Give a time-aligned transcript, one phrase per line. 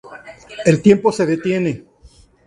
[0.65, 1.85] El tiempo se detiene.